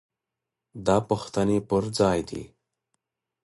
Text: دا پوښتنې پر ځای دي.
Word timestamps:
دا 0.85 0.97
پوښتنې 1.09 1.57
پر 1.69 1.83
ځای 1.97 2.19
دي. 2.29 2.43